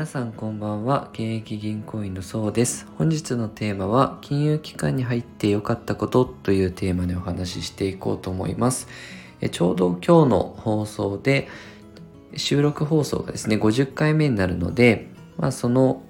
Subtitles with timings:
[0.00, 1.10] 皆さんこんばんは。
[1.12, 2.86] 現役銀行員のそうです。
[2.96, 8.88] 本日のテーマは金融機関に入って良かったことというテーマでお話ししていこうと思います。
[9.42, 11.48] えちょうど今日の放送で
[12.34, 16.02] 収録放送がですね50回目になるのでまあその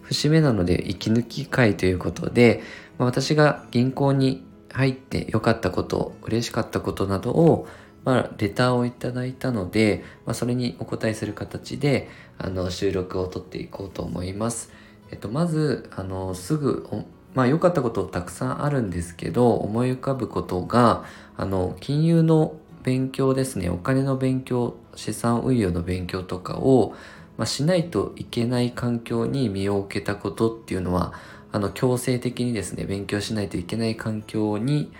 [0.00, 2.62] 節目なので息抜き会ということで、
[2.96, 7.68] まあ、私が銀行に入って良かったこと嬉しかったことなどを
[8.04, 14.72] まあ、レターをいただいたので、まあ、それにお答えする形であの収録を撮っていこうと思います。
[15.10, 16.86] えっと、まずあのすぐ
[17.34, 21.04] まあ良かったことたくさんあるんですけど思い浮かぶことが
[21.36, 26.94] あの金融の勉強ですねお金の勉強資産運用の勉強とかを、
[27.36, 31.12] まあ、しないといけない環境に身を置けたことっていうのは
[31.52, 34.92] あの強制的にですね勉強しないといけない環境に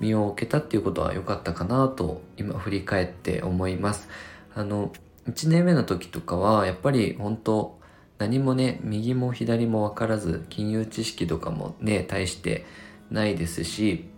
[0.00, 4.08] 身を置けたっていうことは良かったかなと今振り返って思います。
[4.54, 4.92] あの
[5.28, 7.78] 1年目の時とかはやっぱり本当
[8.18, 12.66] 何もね右も左も分からず金融知識とかもね大して
[13.10, 14.08] ないですし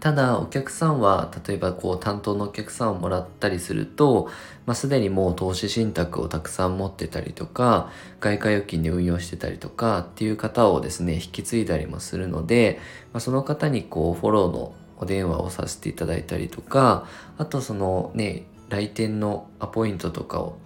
[0.00, 4.30] ただお客さんは例えばこう担当のお客さんをもらったりすると、
[4.64, 12.80] まあ、すでにもう投資信託をたくさん持ってたりとか外貨預金で運用してたりとかっていう方をですね引き継いだりもするので、
[13.12, 17.06] まあ、その方にこうフォローのお電話をさせていただいたりとか
[17.36, 20.56] あとそのね来店のアポイントとかを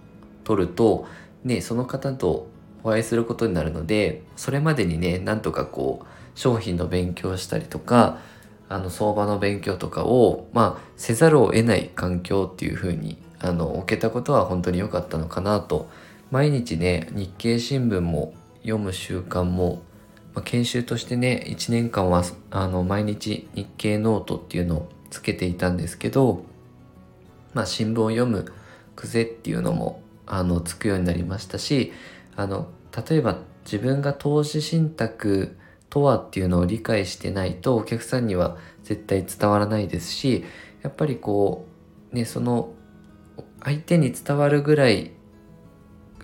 [0.45, 1.07] 取ると
[1.43, 2.47] ねその方と
[2.83, 8.19] お会いすることになるのでそれまでにねなんとかこう商品の勉強したりとか
[8.67, 15.89] あの相場の勉強とかを、まあ、せざるを得ない環境っていう風にあの置けたことは本当に良かったのかなと。
[16.31, 19.83] 毎日ね日経新聞も読む習慣も、
[20.33, 26.43] まあ、研修としてね1年間はあの毎日日経ノートっていうのをつけていたんですけど、
[27.53, 28.51] まあ、新聞を読む
[28.95, 31.93] 癖っていうのもあのつくようになりましたし
[32.35, 32.67] あの
[33.07, 35.55] 例えば自分が投資信託
[35.95, 40.43] とはっていうのを理解してないとお客さんには絶対伝わらないですし
[40.83, 41.65] やっぱりこ
[42.11, 42.73] うねその
[43.63, 45.11] 相手に伝わるぐらい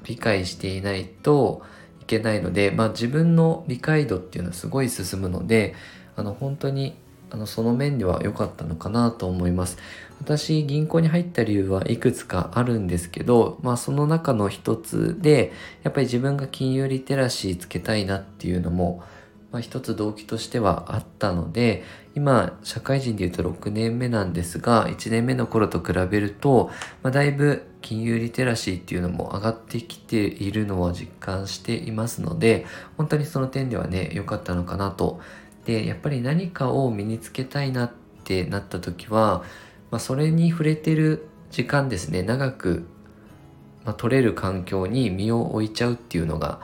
[0.04, 1.62] 理解していないと
[2.02, 5.74] いけないので、まあ、自分の理解度っていうのはすごい進むので
[6.18, 6.98] あの本当に
[7.30, 9.78] あのその面では良かったのかなと思います。
[10.20, 15.54] 私銀行に入った理由はいくつかあるんですけど、まあ、その中の一つで
[15.84, 19.02] やっぱり自分が金融リテラシーつけたいなっていうのも
[19.52, 21.84] まあ、一つ動機としてはあったので
[22.16, 26.72] 今社会人でいうと6年目なんですが1年目の頃と比べると、
[27.04, 32.66] まあ、だいぶ金融リテラシーっていうのも上がってきているのは実感していますので
[32.98, 35.20] 本当にその点ではね良かったのかなと。
[35.66, 37.92] でやっぱり何かを身につけたいなっ
[38.24, 39.44] てなった時は、
[39.92, 42.24] まあ、それに触れてる時間ですね。
[42.24, 42.88] 長く、
[43.86, 46.62] まあ、取れる環境に身を置いちゃうっていうのが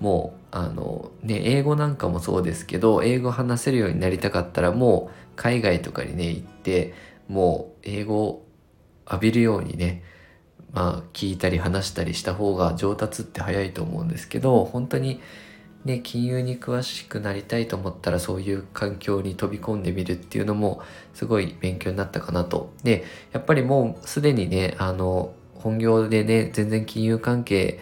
[0.00, 6.94] もうあのね英語なんかもそうですけど英語話せるようになりたかったらもう海外とかにね行って
[7.28, 8.46] もう英語を
[9.10, 10.02] 浴びるようにね
[10.72, 15.20] まあ聞いたり話したりした方が上達って早いと思うんですけど本当に
[15.84, 20.82] ね金融に詳しくなりたいと思ったらそういう環境に飛び込んでみるっていうのも
[21.14, 22.72] すごい勉強になったかなと。
[22.82, 27.80] でやっぱりもうすでにねあの本業でね全然金融関係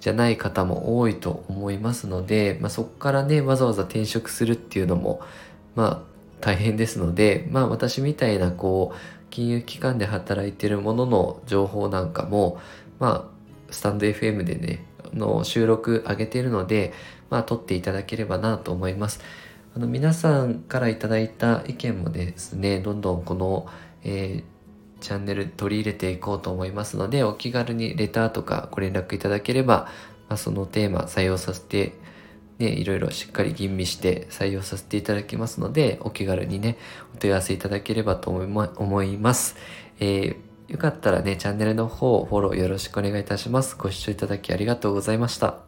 [0.00, 5.20] じゃない方も多いと思いますので、まあ、そこからねわざわざ転職するっていうのも
[5.74, 6.02] まあ
[6.40, 8.96] 大変ですのでまあ私みたいなこう
[9.30, 12.60] 金融機関で働いてるものの情報なんかも
[12.98, 16.92] まあスタンド FM でねの収録上げているので
[17.30, 19.20] まあ撮っていただければなと思います。
[19.74, 23.66] あの皆さんからいただいた意見もですねどんどんこの、
[24.04, 24.55] えー
[25.00, 29.88] チャンネル取り入れていこうと思いますので、お気軽にレターとかご連絡いただければ、
[30.28, 31.94] まあ、そのテーマ採用させて、
[32.58, 36.78] ね、いろいろしっかり吟味して採用させていただきますので、お気軽にね、
[37.14, 39.56] お問い合わせいただければと思います。
[40.00, 43.76] えー、よかったらね、チャンネルの方、フォローよろしくお願いいたします。
[43.76, 45.65] ご視聴いただきありがとうございました。